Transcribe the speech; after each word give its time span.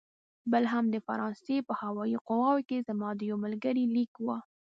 بل 0.51 0.63
هم 0.73 0.85
د 0.93 0.95
فرانسې 1.07 1.57
په 1.67 1.73
هوايي 1.81 2.17
قواوو 2.27 2.65
کې 2.69 2.85
زما 2.87 3.09
د 3.15 3.21
یوه 3.29 3.39
ملګري 3.45 3.83
لیک 3.95 4.13
و. 4.25 4.27